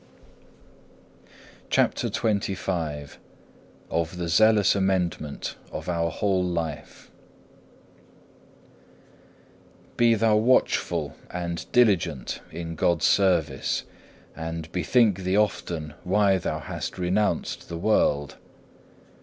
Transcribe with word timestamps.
(1) 0.01 0.07
Wisd. 0.07 0.15
v. 0.15 1.25
1. 1.29 1.31
CHAPTER 1.69 2.09
XXV 2.09 3.17
Of 3.91 4.17
the 4.17 4.29
zealous 4.29 4.75
amendment 4.75 5.55
of 5.71 5.87
our 5.87 6.09
whole 6.09 6.43
life 6.43 7.11
Be 9.97 10.15
thou 10.15 10.37
watchful 10.37 11.13
and 11.29 11.71
diligent 11.71 12.39
in 12.51 12.73
God's 12.73 13.05
service, 13.05 13.83
and 14.35 14.71
bethink 14.71 15.19
thee 15.19 15.37
often 15.37 15.93
why 16.03 16.39
thou 16.39 16.57
hast 16.61 16.97
renounced 16.97 17.69
the 17.69 17.77
world. 17.77 18.37